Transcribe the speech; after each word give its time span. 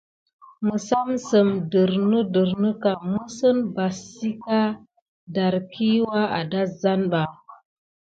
Məssamsəm 0.67 1.49
dernədernə 1.75 2.71
kam 2.83 2.99
misine 3.11 3.61
basika 3.75 4.61
darkiwa 5.33 6.19
adasan 6.41 7.01
ba. 7.11 7.23